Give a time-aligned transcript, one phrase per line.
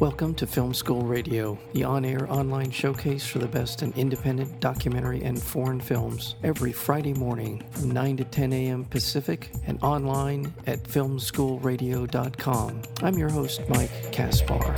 [0.00, 4.60] Welcome to Film School Radio, the on air online showcase for the best in independent
[4.60, 8.84] documentary and foreign films, every Friday morning from 9 to 10 a.m.
[8.84, 12.82] Pacific and online at filmschoolradio.com.
[13.02, 14.74] I'm your host, Mike Kaspar.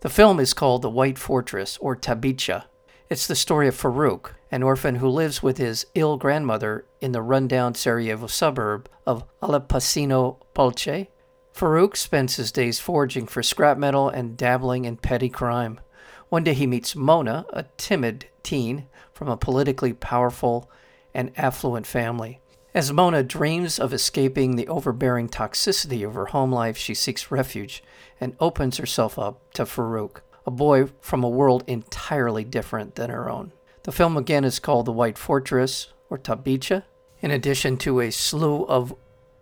[0.00, 2.64] The film is called The White Fortress, or Tabicha.
[3.08, 7.22] It's the story of Farouk, an orphan who lives with his ill grandmother in the
[7.22, 11.08] rundown Sarajevo suburb of Alipašino Polje.
[11.54, 15.80] Farouk spends his days foraging for scrap metal and dabbling in petty crime.
[16.28, 20.70] One day he meets Mona, a timid teen from a politically powerful
[21.14, 22.40] and affluent family.
[22.74, 27.82] As Mona dreams of escaping the overbearing toxicity of her home life, she seeks refuge
[28.20, 33.30] and opens herself up to Farouk, a boy from a world entirely different than her
[33.30, 33.52] own.
[33.86, 36.82] The film again is called The White Fortress, or Tabicha.
[37.20, 38.92] In addition to a slew of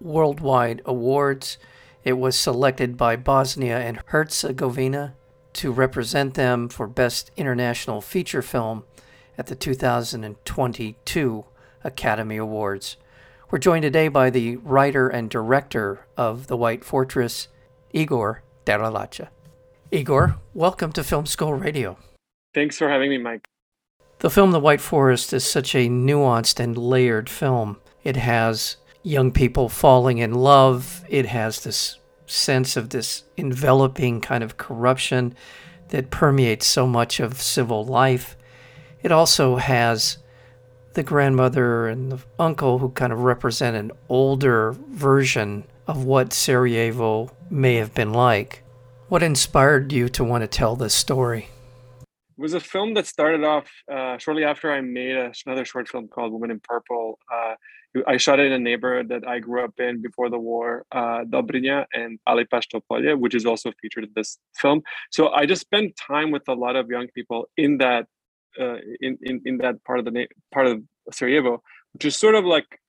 [0.02, 1.56] worldwide awards,
[2.04, 5.14] it was selected by Bosnia and Herzegovina
[5.54, 8.84] to represent them for Best International Feature Film
[9.38, 11.44] at the 2022
[11.82, 12.98] Academy Awards.
[13.50, 17.48] We're joined today by the writer and director of The White Fortress,
[17.94, 19.28] Igor Drljača.
[19.90, 21.96] Igor, welcome to Film School Radio.
[22.52, 23.48] Thanks for having me, Mike.
[24.24, 27.76] The film The White Fortress is such a nuanced and layered film.
[28.04, 34.42] It has young people falling in love, it has this sense of this enveloping kind
[34.42, 35.34] of corruption
[35.90, 38.34] that permeates so much of civil life.
[39.02, 40.16] It also has
[40.94, 47.30] the grandmother and the uncle who kind of represent an older version of what Sarajevo
[47.50, 48.62] may have been like.
[49.10, 51.50] What inspired you to want to tell this story?
[52.36, 56.08] Was a film that started off uh, shortly after I made a, another short film
[56.08, 57.18] called Woman in Purple.
[57.32, 57.54] Uh,
[58.06, 61.22] I shot it in a neighborhood that I grew up in before the war, uh,
[61.24, 64.82] Dobrinja and Alipašino Polje, which is also featured in this film.
[65.10, 68.06] So I just spent time with a lot of young people in that
[68.60, 70.82] uh, in, in in that part of the na- part of
[71.12, 72.80] Sarajevo, which is sort of like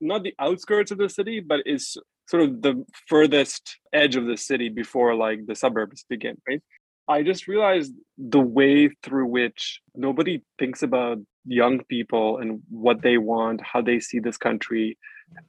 [0.00, 1.96] not the outskirts of the city, but is
[2.28, 6.62] sort of the furthest edge of the city before like the suburbs begin, right?
[7.08, 13.18] I just realized the way through which nobody thinks about young people and what they
[13.18, 14.98] want, how they see this country,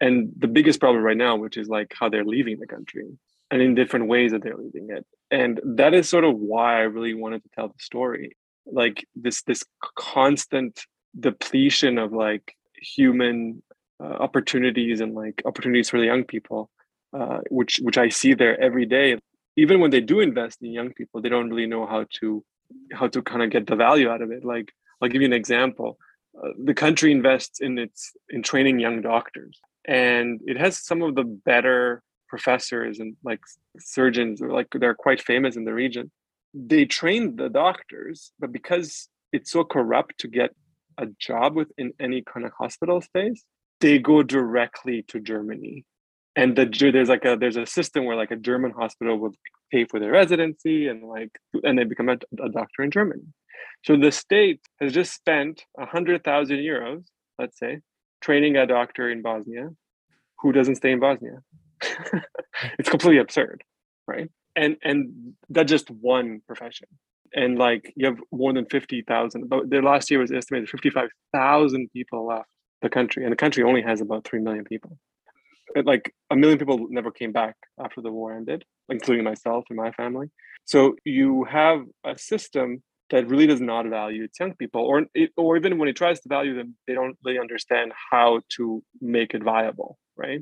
[0.02, 3.06] and the biggest problem right now, which is like how they're leaving the country
[3.52, 5.06] and in different ways that they're leaving it.
[5.30, 8.36] And that is sort of why I really wanted to tell the story.
[8.66, 9.64] Like this this
[9.96, 10.86] constant
[11.20, 13.62] depletion of like human
[14.02, 16.70] uh, opportunities and like opportunities for the young people,
[17.18, 19.18] uh, which which I see there every day
[19.56, 22.44] even when they do invest in young people they don't really know how to
[22.94, 24.44] how to kind of get the value out of it.
[24.44, 24.72] Like
[25.02, 25.98] i'll give you an example.
[26.38, 31.16] Uh, the country invests in its in training young doctors and it has some of
[31.16, 33.42] the better professors and like
[33.80, 36.12] surgeons or like they're quite famous in the region.
[36.54, 40.52] They train the doctors but because it's so corrupt to get
[40.98, 43.44] a job within any kind of hospital space
[43.80, 45.86] they go directly to germany
[46.36, 49.36] and the there's like a there's a system where like a German hospital would
[49.72, 51.32] pay for their residency and like
[51.64, 53.24] and they become a, a doctor in Germany.
[53.86, 57.04] So the state has just spent a hundred thousand euros,
[57.38, 57.82] let's say,
[58.22, 59.70] training a doctor in Bosnia
[60.40, 61.40] who doesn't stay in Bosnia.
[62.80, 63.64] it's completely absurd,
[64.08, 64.30] right?
[64.56, 66.88] And and that's just one profession.
[67.36, 69.50] And like you have more than fifty thousand.
[69.50, 72.50] But the last year was estimated fifty five thousand people left
[72.82, 74.98] the country, and the country only has about three million people
[75.86, 79.92] like a million people never came back after the war ended, including myself and my
[79.92, 80.28] family.
[80.66, 85.06] So you have a system that really does not value its young people, or
[85.38, 89.34] or even when it tries to value them, they don't really understand how to make
[89.34, 90.42] it viable, right?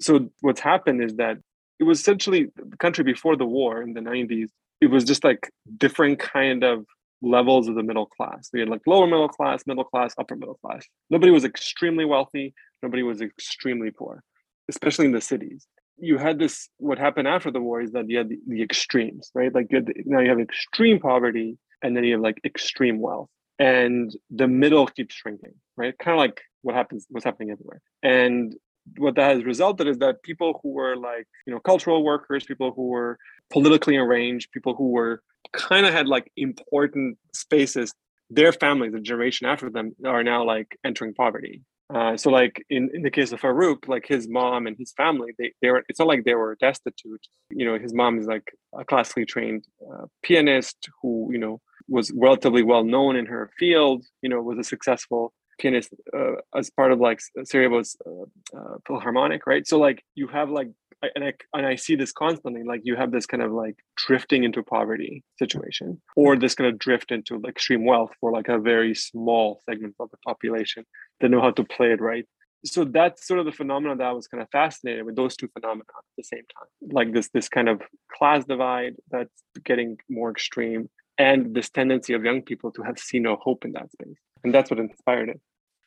[0.00, 1.38] So what's happened is that
[1.78, 4.48] it was essentially the country before the war in the 90s.
[4.80, 6.86] It was just like different kind of
[7.20, 8.48] levels of the middle class.
[8.52, 10.86] We had like lower middle class, middle class, upper middle class.
[11.10, 12.54] Nobody was extremely wealthy.
[12.82, 14.22] Nobody was extremely poor
[14.68, 15.66] especially in the cities
[15.98, 19.30] you had this what happened after the war is that you had the, the extremes
[19.34, 19.54] right?
[19.54, 23.28] Like you the, now you have extreme poverty and then you have like extreme wealth.
[23.60, 25.96] And the middle keeps shrinking right?
[25.98, 27.80] Kind of like what happens what's happening everywhere.
[28.02, 28.54] And
[28.96, 32.72] what that has resulted is that people who were like you know cultural workers people
[32.74, 33.18] who were
[33.50, 35.22] politically arranged people who were
[35.52, 37.92] kind of had like important spaces
[38.30, 41.60] their families the generation after them are now like entering poverty
[41.94, 45.32] uh, so like in, in the case of Farouk, like his mom and his family,
[45.38, 47.26] they, they were, it's not like they were destitute.
[47.50, 52.12] You know, his mom is like a classically trained uh, pianist who, you know, was
[52.14, 56.92] relatively well known in her field, you know, was a successful pianist uh, as part
[56.92, 59.66] of like Sarajevo's uh, uh, Philharmonic, right?
[59.66, 60.68] So like you have like
[61.02, 62.62] and I and I see this constantly.
[62.62, 66.78] Like you have this kind of like drifting into poverty situation, or this kind of
[66.78, 70.84] drift into extreme wealth for like a very small segment of the population
[71.20, 72.26] that know how to play it right.
[72.64, 75.48] So that's sort of the phenomenon that I was kind of fascinated with those two
[75.48, 80.30] phenomena at the same time, like this this kind of class divide that's getting more
[80.30, 84.18] extreme, and this tendency of young people to have seen no hope in that space,
[84.42, 85.40] and that's what inspired it.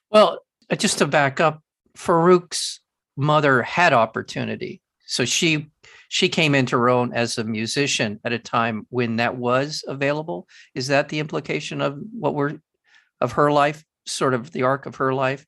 [0.10, 1.62] Well, uh, just to back up,
[1.98, 2.80] Farouk's
[3.18, 4.81] mother had opportunity
[5.12, 5.70] so she
[6.08, 10.48] she came into her own as a musician at a time when that was available.
[10.74, 12.60] Is that the implication of what we're
[13.20, 15.46] of her life, sort of the arc of her life?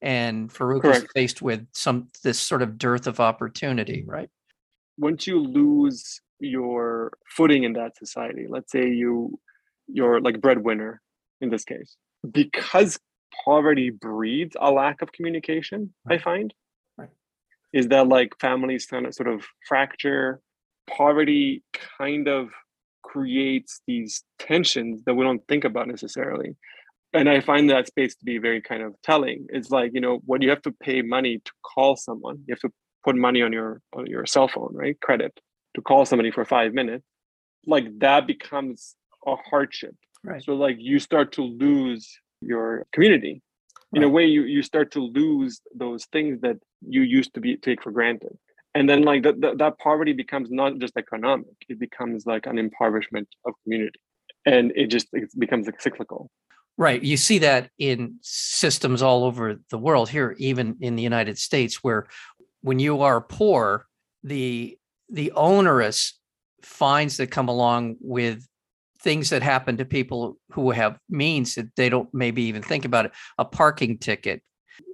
[0.00, 0.98] And Farouk Correct.
[0.98, 4.10] is faced with some this sort of dearth of opportunity, mm-hmm.
[4.10, 4.30] right?
[4.96, 9.40] Once you lose your footing in that society, let's say you
[9.88, 11.00] you're like breadwinner
[11.40, 11.96] in this case,
[12.30, 12.96] because
[13.44, 15.92] poverty breeds a lack of communication.
[16.08, 16.54] I find
[17.72, 20.40] is that like families kind of sort of fracture
[20.88, 21.62] poverty
[21.98, 22.48] kind of
[23.02, 26.56] creates these tensions that we don't think about necessarily.
[27.12, 29.46] And i find that space to be very kind of telling.
[29.50, 32.60] It's like you know when you have to pay money to call someone you have
[32.60, 32.72] to
[33.04, 35.32] put money on your on your cell phone right credit
[35.74, 37.04] to call somebody for five minutes
[37.66, 38.96] like that becomes
[39.26, 39.94] a hardship.
[40.24, 40.42] Right.
[40.42, 42.08] So like you start to lose
[42.40, 43.42] your community.
[43.92, 47.56] In a way you you start to lose those things that you used to be
[47.56, 48.36] take for granted.
[48.74, 53.28] And then like that that poverty becomes not just economic it becomes like an impoverishment
[53.44, 54.00] of community.
[54.46, 56.30] And it just it becomes like cyclical.
[56.76, 57.02] Right.
[57.02, 61.82] You see that in systems all over the world here even in the united states
[61.82, 62.08] where
[62.62, 63.86] when you are poor
[64.22, 64.78] the
[65.08, 66.18] the onerous
[66.62, 68.46] fines that come along with
[69.02, 73.06] things that happen to people who have means that they don't maybe even think about
[73.06, 74.42] it a parking ticket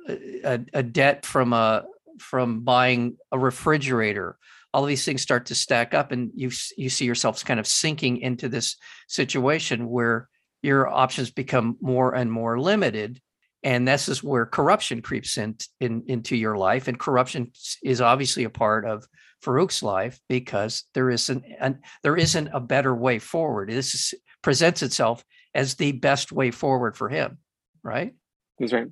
[0.08, 1.84] a, a debt from a
[2.18, 4.38] from buying a refrigerator
[4.72, 8.18] all these things start to stack up and you you see yourselves kind of sinking
[8.18, 8.76] into this
[9.08, 10.28] situation where
[10.62, 13.20] your options become more and more limited
[13.62, 17.50] and this is where corruption creeps in, in into your life and corruption
[17.82, 19.06] is obviously a part of
[19.42, 23.70] Farouk's life because there isn't an, there isn't a better way forward.
[23.70, 25.24] This is, presents itself
[25.54, 27.38] as the best way forward for him,
[27.82, 28.14] right?
[28.58, 28.88] That's right.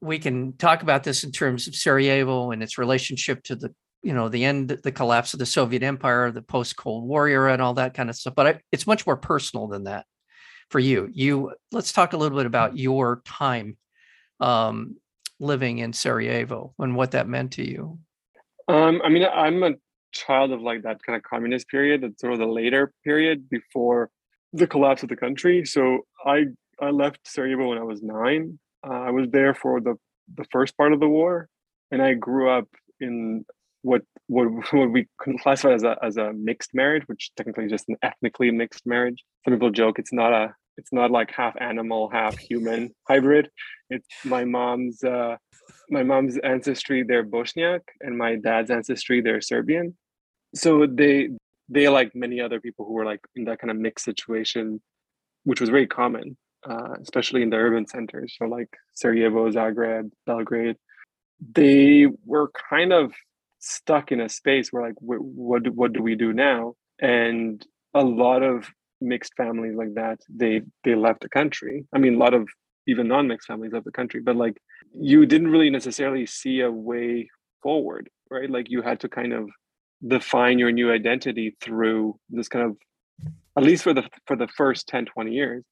[0.00, 4.12] We can talk about this in terms of Sarajevo and its relationship to the you
[4.12, 7.60] know the end the collapse of the soviet empire the post cold war era and
[7.60, 10.06] all that kind of stuff but I, it's much more personal than that
[10.70, 13.76] for you you let's talk a little bit about your time
[14.38, 14.94] um,
[15.40, 17.98] living in sarajevo and what that meant to you
[18.68, 19.72] um, I mean, I'm a
[20.12, 24.10] child of like that kind of communist period, that's sort of the later period before
[24.52, 25.64] the collapse of the country.
[25.64, 26.46] So I
[26.80, 28.58] I left Sarajevo when I was nine.
[28.86, 29.96] Uh, I was there for the
[30.34, 31.48] the first part of the war,
[31.90, 32.68] and I grew up
[33.00, 33.44] in
[33.82, 35.06] what what, what we
[35.42, 39.24] classify as a as a mixed marriage, which technically is just an ethnically mixed marriage.
[39.44, 43.50] Some people joke it's not a it's not like half animal, half human hybrid.
[43.90, 45.36] It's my mom's uh,
[45.90, 49.96] my mom's ancestry they're Bosniak and my dad's ancestry they're Serbian.
[50.54, 51.30] So they
[51.68, 54.80] they like many other people who were like in that kind of mixed situation,
[55.44, 56.36] which was very common,
[56.68, 58.34] uh, especially in the urban centers.
[58.38, 60.76] So like Sarajevo, Zagreb, Belgrade,
[61.52, 63.12] they were kind of
[63.60, 66.74] stuck in a space where like what what, what do we do now?
[67.00, 71.86] And a lot of mixed families like that they they left the country.
[71.94, 72.48] I mean, a lot of
[72.88, 74.56] even non-mixed families of the country but like
[74.98, 77.28] you didn't really necessarily see a way
[77.62, 79.48] forward right like you had to kind of
[80.06, 82.76] define your new identity through this kind of
[83.56, 85.64] at least for the for the first 10 20 years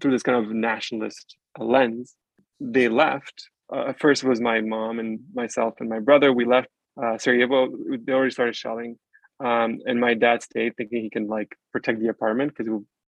[0.00, 2.14] through this kind of nationalist lens
[2.60, 6.68] they left uh, first was my mom and myself and my brother we left
[7.02, 7.68] uh, sarajevo
[8.04, 8.96] they already started shelling
[9.40, 12.72] um, and my dad stayed thinking he can like protect the apartment because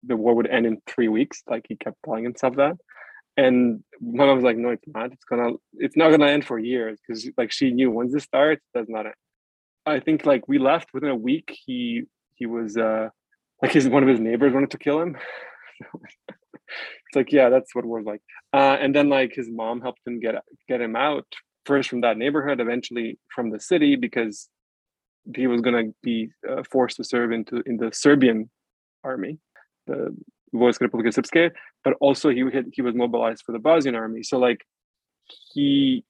[0.04, 2.76] the war would end in three weeks like he kept telling himself that
[3.36, 5.12] and my mom was like, "No, it's not.
[5.12, 5.52] It's gonna.
[5.74, 8.88] It's not gonna end for years because like she knew once this starts, it does
[8.88, 9.14] not end."
[9.86, 11.56] I think like we left within a week.
[11.64, 12.02] He
[12.34, 13.08] he was uh
[13.62, 15.16] like his one of his neighbors wanted to kill him.
[17.06, 18.20] it's like yeah, that's what we're like.
[18.52, 20.34] Uh, and then like his mom helped him get
[20.68, 21.26] get him out
[21.66, 24.48] first from that neighborhood, eventually from the city because
[25.36, 28.50] he was gonna be uh, forced to serve into in the Serbian
[29.04, 29.38] army,
[29.86, 30.14] the
[30.54, 31.50] Vojska Republike Srpske,
[31.84, 34.22] but also he had, he was mobilized for the Bosnian army.
[34.22, 34.60] So like
[35.52, 36.04] he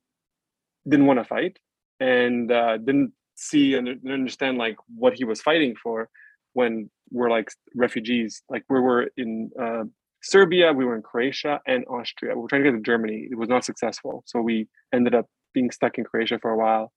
[0.89, 1.59] didn't want to fight
[2.01, 6.09] and uh, didn't see and understand like what he was fighting for
[6.55, 9.85] when we're like refugees, like we were in uh,
[10.23, 12.35] Serbia, we were in Croatia and Austria.
[12.35, 13.29] We were trying to get to Germany.
[13.31, 14.23] It was not successful.
[14.27, 16.93] So we ended up being stuck in Croatia for a while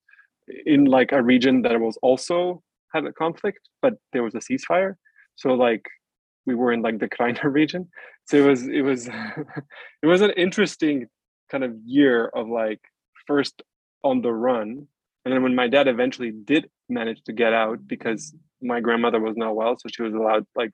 [0.65, 2.61] in like a region that was also
[2.93, 4.95] had a conflict, but there was a ceasefire.
[5.35, 5.85] So like
[6.45, 7.89] we were in like the Krajina region.
[8.25, 9.07] So it was it was
[10.03, 11.07] it was an interesting
[11.51, 12.79] kind of year of like
[13.27, 13.61] first
[14.03, 14.87] on the run.
[15.25, 19.35] And then when my dad eventually did manage to get out because my grandmother was
[19.35, 20.71] not well, so she was allowed like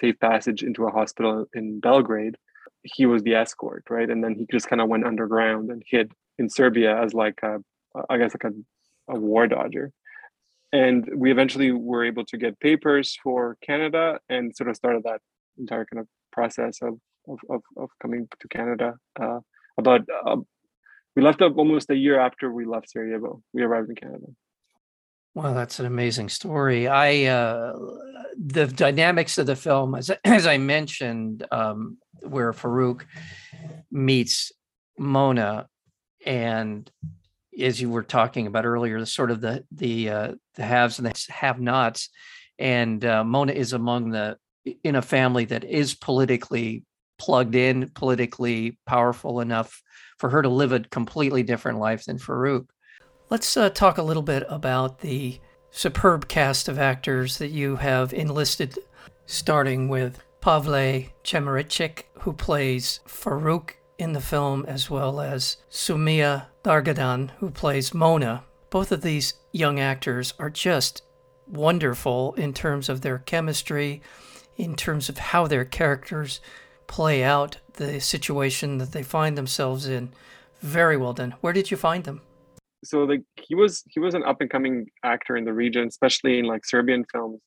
[0.00, 2.36] safe passage into a hospital in Belgrade,
[2.82, 4.08] he was the escort, right?
[4.08, 7.58] And then he just kind of went underground and hid in Serbia as like a,
[8.08, 9.92] I guess like a, a war dodger.
[10.72, 15.20] And we eventually were able to get papers for Canada and sort of started that
[15.58, 16.98] entire kind of process of
[17.28, 18.94] of, of, of coming to Canada.
[19.20, 19.40] Uh,
[19.78, 20.36] about uh,
[21.14, 23.42] we left up almost a year after we left Sarajevo.
[23.52, 24.26] We arrived in Canada.
[25.36, 26.88] Well, that's an amazing story.
[26.88, 27.74] I uh,
[28.42, 33.02] the dynamics of the film, as as I mentioned, um, where Farouk
[33.92, 34.50] meets
[34.98, 35.66] Mona,
[36.24, 36.90] and
[37.60, 41.06] as you were talking about earlier, the sort of the the uh, the haves and
[41.06, 42.08] the have-nots,
[42.58, 44.38] and uh, Mona is among the
[44.84, 46.82] in a family that is politically
[47.18, 49.82] plugged in, politically powerful enough
[50.18, 52.68] for her to live a completely different life than Farouk.
[53.28, 55.40] Let's uh, talk a little bit about the
[55.72, 58.78] superb cast of actors that you have enlisted,
[59.26, 67.30] starting with Pavle Čemerikić, who plays Farouk in the film, as well as Sumeja Dardagan,
[67.38, 68.44] who plays Mona.
[68.70, 71.02] Both of these young actors are just
[71.48, 74.02] wonderful in terms of their chemistry,
[74.56, 76.40] in terms of how their characters
[76.86, 80.12] play out the situation that they find themselves in.
[80.60, 81.34] Very well done.
[81.40, 82.20] Where did you find them?
[82.84, 86.38] So like he was he was an up and coming actor in the region, especially
[86.38, 87.40] in like Serbian films.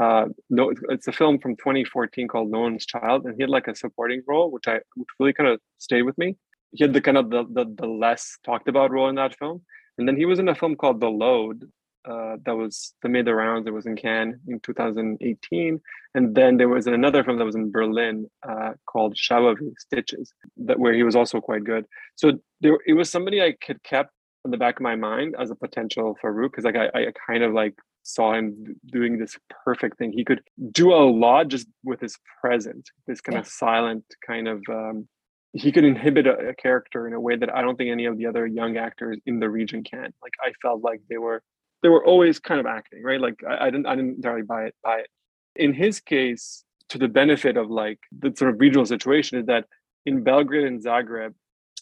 [0.00, 3.66] Uh, no, it's a film from 2014 called No One's Child, and he had like
[3.66, 6.36] a supporting role, which I which really kind of stayed with me.
[6.72, 9.62] He had the kind of the, the the less talked about role in that film,
[9.96, 11.70] and then he was in a film called The Load,
[12.06, 13.66] uh, that was that made the rounds.
[13.66, 15.80] It was in Cannes in 2018,
[16.14, 20.78] and then there was another film that was in Berlin uh, called Šavovi Stitches, that
[20.78, 21.84] where he was also quite good.
[22.14, 24.10] So there, it was somebody I could kept
[24.46, 27.12] in the back of my mind as a potential for Farouk because like I, I
[27.26, 30.12] kind of like saw him doing this perfect thing.
[30.12, 33.40] He could do a lot just with his presence, this kind yeah.
[33.40, 34.62] of silent kind of.
[34.68, 35.08] Um,
[35.52, 38.18] he could inhibit a, a character in a way that I don't think any of
[38.18, 40.12] the other young actors in the region can.
[40.22, 41.42] Like I felt like they were
[41.82, 43.20] they were always kind of acting, right?
[43.20, 45.08] Like I, I didn't I didn't entirely buy it buy it.
[45.56, 49.64] In his case, to the benefit of like the sort of regional situation is that
[50.04, 51.34] in Belgrade and Zagreb,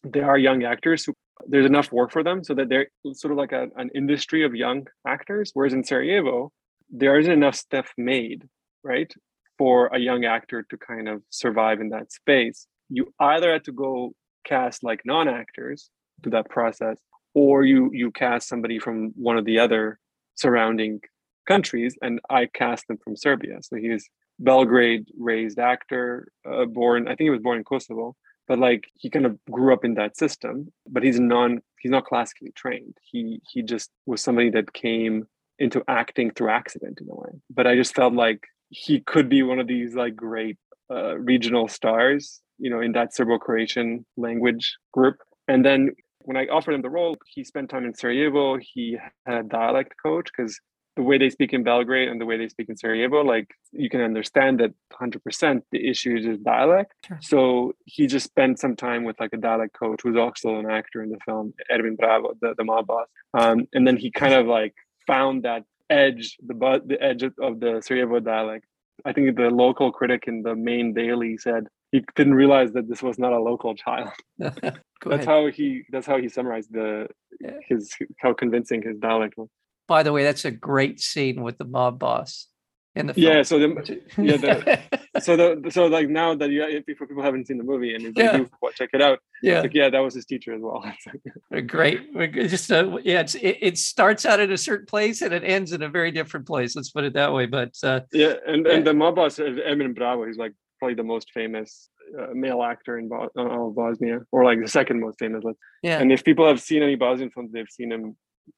[0.04, 1.14] there are young actors who
[1.46, 4.54] there's enough work for them so that they're sort of like a, an industry of
[4.54, 5.50] young actors.
[5.54, 6.52] Whereas in Sarajevo,
[6.90, 8.48] there isn't enough stuff made,
[8.82, 9.12] right,
[9.58, 12.66] for a young actor to kind of survive in that space.
[12.88, 15.90] You either had to go cast like non-actors
[16.22, 16.98] to that process,
[17.34, 19.98] or you you cast somebody from one of the other
[20.36, 21.00] surrounding
[21.46, 24.08] countries and i cast them from serbia so he's
[24.38, 28.14] belgrade raised actor uh, born i think he was born in kosovo
[28.48, 32.06] but like he kind of grew up in that system but he's non he's not
[32.06, 32.96] classically trained.
[33.02, 37.32] He he just was somebody that came into acting through accident in a way.
[37.50, 40.58] But i just felt like he could be one of these like great
[40.90, 45.16] uh, regional stars you know in that serbo-croatian language group.
[45.46, 48.56] And then when I offered him the role, he spent time in Sarajevo.
[48.58, 50.58] He had a dialect coach because
[50.96, 53.90] the way they speak in Belgrade and the way they speak in Sarajevo, like you
[53.90, 56.92] can understand that 100% the issue is dialect.
[57.06, 57.18] Sure.
[57.20, 61.02] So he just spent some time with like a dialect coach who's also an actor
[61.02, 63.08] in the film, Ervin Bravo, the, the mob boss.
[63.34, 64.74] Um, and then he kind of like
[65.06, 66.54] found that edge, the
[66.86, 68.66] the edge of the Sarajevo dialect.
[69.04, 73.02] I think the local critic in the main daily said he didn't realize that this
[73.02, 74.10] was not a local child.
[74.38, 77.08] that's how he that's how he summarized the
[77.68, 79.48] his how convincing his dialect was.
[79.86, 82.48] By the way, that's a great scene with the mob boss
[82.96, 83.26] in the film.
[83.26, 84.80] Yeah, so the yeah the,
[85.20, 88.12] so the so like now that you if people haven't seen the movie and if
[88.16, 88.36] yeah.
[88.36, 89.18] do check it out.
[89.42, 90.84] Yeah, like yeah, that was his teacher as well.
[91.66, 95.42] great, just uh, yeah, it's, it, it starts out at a certain place and it
[95.44, 96.76] ends in a very different place.
[96.76, 97.46] Let's put it that way.
[97.46, 101.30] But uh, yeah, and and the mob boss Ervin Bravo, he's like probably the most
[101.32, 101.88] famous
[102.18, 105.44] uh, male actor in Bo- uh, Bosnia, or like the second most famous.
[105.82, 105.98] Yeah.
[105.98, 108.16] And if people have seen any Bosnian films, they've seen him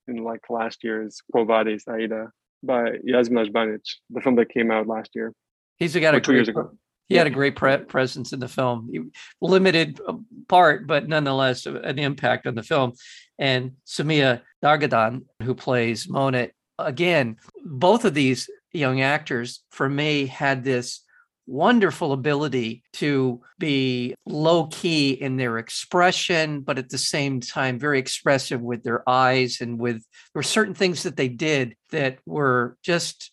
[0.09, 2.31] in like last year's Quo Vadis Aida
[2.63, 5.33] by Jasmila Žbanić, the film that came out last year.
[5.77, 6.71] He's got a two great, years ago.
[7.09, 7.21] He yeah.
[7.21, 10.15] had a great pre- presence in the film, limited uh,
[10.49, 12.95] part, but nonetheless an impact on the film.
[13.39, 20.65] And Sumeja Dardagan, who plays Mona, again, both of these young actors for me had
[20.65, 21.03] this
[21.47, 27.99] wonderful ability to be low key in their expression, but at the same time, very
[27.99, 32.77] expressive with their eyes and with there were certain things that they did that were
[32.83, 33.33] just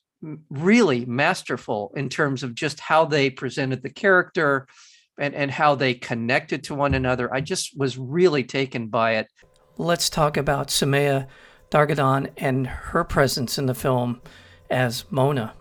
[0.50, 4.67] really masterful in terms of just how they presented the character
[5.20, 7.34] and, and how they connected to one another.
[7.34, 9.27] I just was really taken by it.
[9.77, 11.27] Let's talk about Sumeja
[11.70, 14.22] Dardagan and her presence in the film
[14.70, 15.53] as Mona.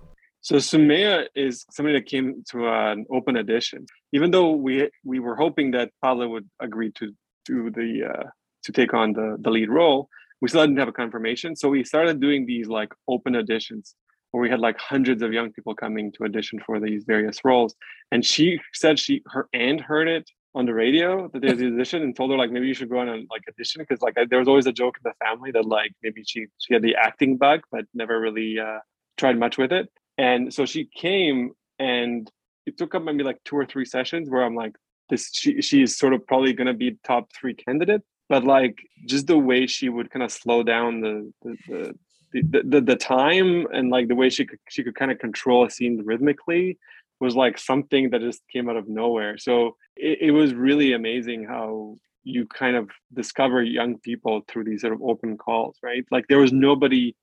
[0.43, 3.87] So Sumeja is somebody that came to an open audition.
[4.13, 8.29] Even though we we were hoping that Pavle would agree to do the uh,
[8.65, 10.09] to take on the the lead role,
[10.41, 11.55] we still didn't have a confirmation.
[11.55, 13.95] So we started doing these like open auditions
[14.33, 17.77] where we had like hundreds of young people coming to audition for these various roles.
[18.11, 22.03] And she said she her aunt heard it on the radio that there's the audition
[22.03, 24.25] and told her like maybe you should go on a like audition because like I,
[24.25, 26.97] there was always a joke in the family that like maybe she she had the
[26.97, 28.81] acting bug but never really uh,
[29.17, 29.89] tried much with it.
[30.23, 31.51] And so she came
[31.81, 32.31] and
[32.65, 34.77] it took up maybe like two or three sessions where I'm like,
[35.11, 38.03] this she she is sort of probably gonna be top three candidate.
[38.29, 41.95] But like just the way she would kind of slow down the the, the
[42.33, 45.67] the, the, the time and like the way she could she could kind of control
[45.67, 46.79] a scene rhythmically
[47.19, 49.37] was like something that just came out of nowhere.
[49.39, 54.83] So it, it was really amazing how you kind of discover young people through these
[54.83, 56.05] sort of open calls, right?
[56.13, 57.17] Like there was nobody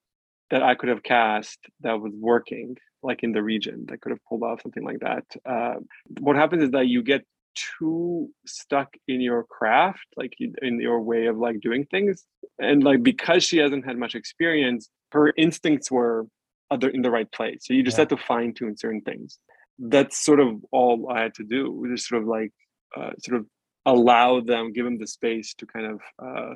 [0.51, 4.23] that I could have cast that was working like in the region that could have
[4.27, 5.25] pulled off something like that.
[5.45, 5.75] Uh,
[6.19, 7.23] what happens is that you get
[7.55, 12.25] too stuck in your craft, like in your way of like doing things,
[12.59, 16.27] and like because she hasn't had much experience, her instincts were
[16.71, 17.65] other in the right place.
[17.65, 18.01] So you just yeah.
[18.01, 19.39] had to fine tune certain things.
[19.79, 21.85] That's sort of all I had to do.
[21.89, 22.51] Just sort of like
[22.95, 23.45] uh, sort of
[23.85, 26.53] allow them, give them the space to kind of uh,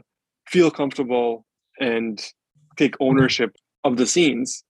[0.47, 1.45] feel comfortable
[1.79, 2.21] and
[2.77, 4.63] take ownership of the scenes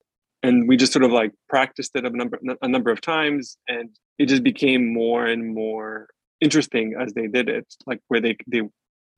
[0.44, 3.90] and we just sort of like practiced it a number a number of times and
[4.18, 6.08] it just became more and more
[6.40, 8.62] interesting as they did it like where they they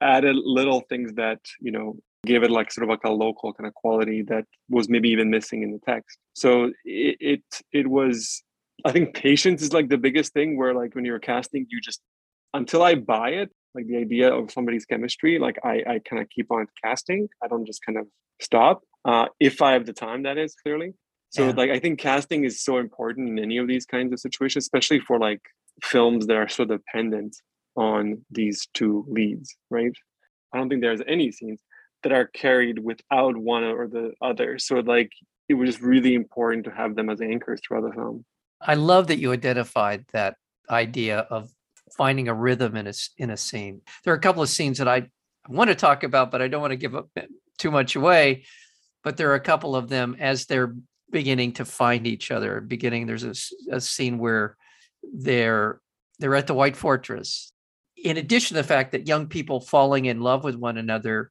[0.00, 3.66] added little things that you know gave it like sort of like a local kind
[3.66, 8.42] of quality that was maybe even missing in the text so it it, it was
[8.85, 12.00] i think patience is like the biggest thing where like when you're casting you just
[12.53, 16.29] until i buy it like the idea of somebody's chemistry like i i kind of
[16.29, 18.07] keep on casting i don't just kind of
[18.40, 20.92] stop uh, if I have the time, that is clearly.
[21.37, 21.53] So yeah.
[21.55, 25.01] like I think casting is so important in any of these kinds of situations, especially
[25.01, 25.42] for like
[25.83, 27.37] films that are so dependent
[27.77, 29.92] on these two leads, right?
[30.55, 31.61] I don't think there's any scenes
[32.03, 34.59] that are carried without one or the other.
[34.59, 35.12] So like
[35.51, 38.25] it was really important to have them as anchors throughout the film.
[38.62, 40.37] I love that you identified that
[40.70, 41.51] idea of
[41.99, 43.83] finding a rhythm in a in a scene.
[44.05, 45.11] There are a couple of scenes that I
[45.51, 47.27] want to talk about, but I don't want to give up eh,
[47.59, 48.44] too much away
[49.07, 50.75] but there are a couple of them as they're
[51.11, 52.61] beginning to find each other.
[52.61, 53.35] Beginning, there's a,
[53.75, 54.57] a scene where
[55.03, 55.81] they're
[56.19, 57.53] they're at the White Fortress.
[57.97, 61.31] In addition to the fact that young people falling in love with one another,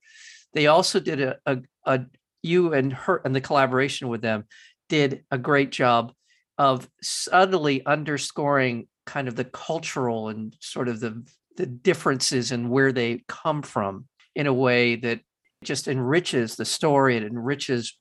[0.53, 2.05] they also did a, a, a
[2.41, 4.45] you and her and the collaboration with them
[4.89, 6.13] did a great job
[6.57, 11.23] of subtly underscoring kind of the cultural and sort of the
[11.57, 15.21] the differences and where they come from in a way that
[15.63, 17.15] just enriches the story.
[17.15, 17.97] It enriches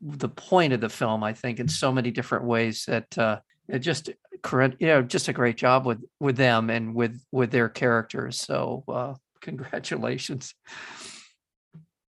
[0.00, 3.80] the point of the film, I think, in so many different ways that uh, it
[3.80, 8.40] just you know just a great job with with them and with with their characters.
[8.40, 10.54] So uh, congratulations.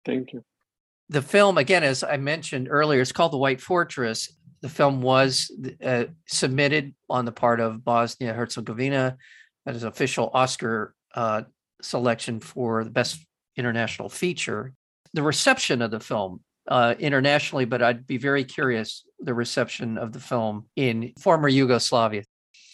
[0.06, 0.44] Thank you.
[1.10, 4.36] The film, again, as I mentioned earlier, it's called The White Fortress.
[4.62, 5.52] The film was
[5.84, 9.18] uh, submitted on the part of Bosnia Herzegovina
[9.68, 11.44] as official Oscar uh,
[11.82, 13.24] selection for the best
[13.56, 14.74] international feature
[15.16, 20.14] the reception of the film uh, internationally, but I'd be very curious the reception of
[20.14, 22.24] the film in former Yugoslavia.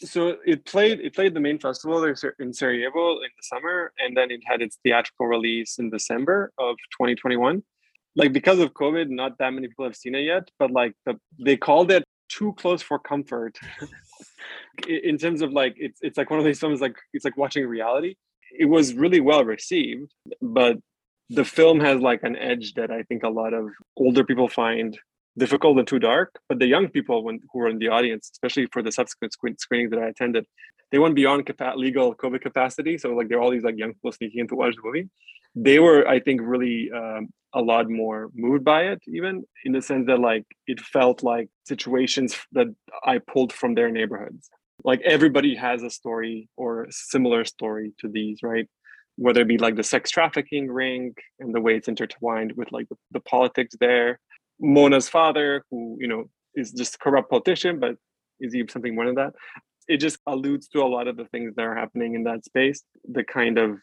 [0.04, 4.32] So it played it played the main festival in Sarajevo in the summer, and then
[4.32, 7.63] it had its theatrical release in December of 2021.
[8.15, 11.19] Like because of COVID, not that many people have seen it yet, but like the,
[11.39, 13.58] they called it too close for comfort.
[14.88, 17.65] in terms of like it's it's like one of these films like it's like watching
[17.67, 18.15] reality.
[18.58, 20.77] It was really well received, but
[21.34, 24.98] the film has like an edge that I think a lot of older people find
[25.38, 26.38] difficult and too dark.
[26.50, 29.91] But the young people when, who were in the audience, especially for the subsequent screenings
[29.91, 30.46] that I attended,
[30.91, 32.98] they went beyond capa- legal COVID capacity.
[32.98, 35.10] So like there are all these like young people sneaking in to watch the movie.
[35.56, 39.82] They were, I think, really um, a lot more moved by it, even in the
[39.82, 42.67] sense that like it felt like situations that
[43.06, 44.50] I pulled from their neighborhoods.
[44.84, 48.67] Like everybody has a story or a similar story to these, right?
[49.17, 52.88] Whether it be like the sex trafficking ring and the way it's intertwined with like
[52.89, 54.19] the, the politics there.
[54.60, 57.95] Mona's father, who you know is just a corrupt politician, but
[58.39, 59.34] is he something more than that?
[59.88, 62.84] it just alludes to a lot of the things that are happening in that space,
[63.10, 63.78] the kind of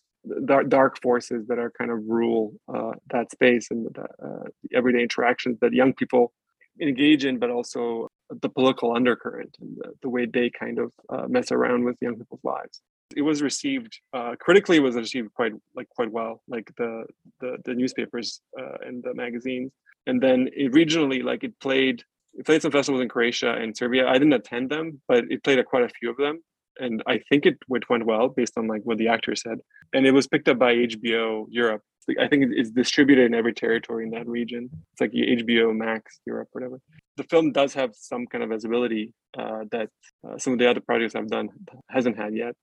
[0.69, 5.03] dark, forces that are kind of rule uh, that space and the, uh, the everyday
[5.03, 6.33] interactions that young people
[6.81, 8.09] engage in, but also
[8.43, 12.17] the political undercurrent and the, the way they kind of uh, mess around with young
[12.17, 12.81] people's lives.
[13.17, 14.77] It was received uh, critically.
[14.77, 17.05] It was received quite like quite well, like the
[17.41, 19.73] the, the newspapers uh, and the magazines.
[20.07, 22.03] And then it, regionally, like it played
[22.35, 24.07] it played some festivals in Croatia and Serbia.
[24.07, 26.43] I didn't attend them, but it played at quite a few of them
[26.79, 29.59] and I think it went well based on like what the actor said.
[29.93, 31.83] And it was picked up by HBO Europe.
[32.19, 34.71] I think it's distributed in every territory in that region.
[34.93, 36.81] It's like HBO Max Europe, whatever.
[37.19, 39.91] The film does have some kind of visibility uh, that
[40.27, 41.51] uh, some of the other projects I've done
[41.91, 42.55] hasn't had yet.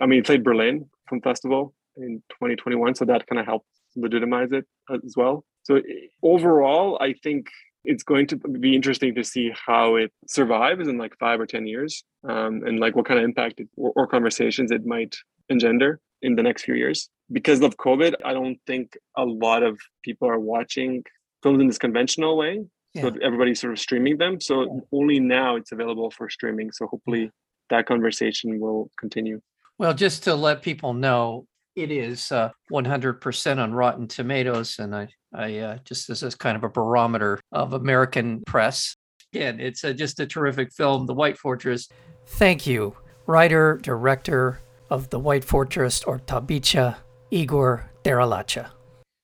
[0.00, 4.52] I mean, it played Berlin Film Festival in 2021, so that kind of helped legitimize
[4.52, 5.44] it as well.
[5.62, 5.80] So
[6.22, 7.48] overall, I think
[7.84, 11.66] it's going to be interesting to see how it survives in like five or ten
[11.66, 15.16] years um, and like what kind of impact it, or, or, conversations it might
[15.48, 19.78] engender in the next few years because of covid i don't think a lot of
[20.04, 21.02] people are watching
[21.42, 22.62] films in this conventional way
[22.94, 23.02] yeah.
[23.02, 24.80] so everybody's sort of streaming them so yeah.
[24.92, 27.30] only now it's available for streaming so hopefully
[27.70, 29.40] that conversation will continue
[29.80, 35.08] well just to let people know it is uh, 100% on rotten tomatoes and i
[35.32, 38.96] I uh, just as a kind of a barometer of American press.
[39.32, 41.88] Again, it's a, just a terrific film, The White Fortress.
[42.26, 46.96] Thank you, writer, director of The White Fortress or Tabicha,
[47.30, 48.70] Igor Drljača.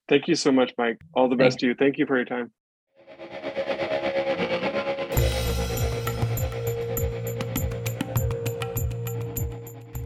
[0.08, 0.98] Thank you so much, Mike.
[1.14, 1.74] All the best Thank to you.
[1.74, 2.52] Thank you for your time.